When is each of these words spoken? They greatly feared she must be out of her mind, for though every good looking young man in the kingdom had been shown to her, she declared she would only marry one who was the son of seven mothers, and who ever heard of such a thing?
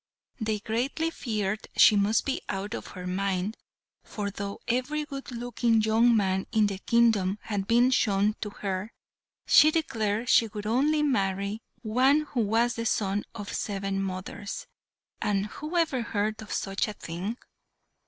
They 0.39 0.57
greatly 0.57 1.11
feared 1.11 1.67
she 1.77 1.95
must 1.95 2.25
be 2.25 2.41
out 2.49 2.73
of 2.73 2.87
her 2.97 3.05
mind, 3.05 3.55
for 4.01 4.31
though 4.31 4.59
every 4.67 5.05
good 5.05 5.29
looking 5.29 5.79
young 5.83 6.17
man 6.17 6.47
in 6.51 6.65
the 6.65 6.79
kingdom 6.79 7.37
had 7.43 7.67
been 7.67 7.91
shown 7.91 8.35
to 8.41 8.49
her, 8.49 8.93
she 9.45 9.69
declared 9.69 10.27
she 10.27 10.47
would 10.47 10.65
only 10.65 11.03
marry 11.03 11.61
one 11.83 12.21
who 12.21 12.39
was 12.39 12.73
the 12.73 12.85
son 12.87 13.25
of 13.35 13.53
seven 13.53 14.01
mothers, 14.01 14.65
and 15.21 15.45
who 15.45 15.77
ever 15.77 16.01
heard 16.01 16.41
of 16.41 16.51
such 16.51 16.87
a 16.87 16.93
thing? 16.93 17.37